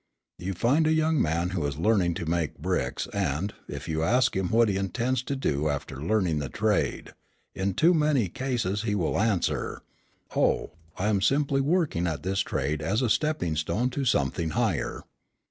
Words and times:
You 0.39 0.55
find 0.55 0.87
a 0.87 0.93
young 0.93 1.21
man 1.21 1.51
who 1.51 1.63
is 1.67 1.77
learning 1.77 2.15
to 2.15 2.25
make 2.25 2.57
bricks; 2.57 3.07
and, 3.13 3.53
if 3.69 3.87
you 3.87 4.01
ask 4.01 4.35
him 4.35 4.49
what 4.49 4.67
he 4.67 4.75
intends 4.75 5.21
to 5.21 5.35
do 5.35 5.69
after 5.69 6.01
learning 6.01 6.39
the 6.39 6.49
trade, 6.49 7.13
in 7.53 7.75
too 7.75 7.93
many 7.93 8.27
cases 8.27 8.81
he 8.81 8.95
will 8.95 9.19
answer, 9.19 9.83
'Oh, 10.35 10.71
I 10.97 11.07
am 11.09 11.21
simply 11.21 11.61
working 11.61 12.07
at 12.07 12.23
this 12.23 12.39
trade 12.39 12.81
as 12.81 13.03
a 13.03 13.11
stepping 13.11 13.55
stone 13.55 13.91
to 13.91 14.03
something 14.03 14.49
higher.' 14.57 15.03